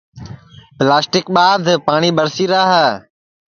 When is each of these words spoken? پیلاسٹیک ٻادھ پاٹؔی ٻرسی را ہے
پیلاسٹیک 0.77 1.25
ٻادھ 1.35 1.67
پاٹؔی 1.85 2.09
ٻرسی 2.17 2.45
را 2.51 2.61
ہے 2.73 2.89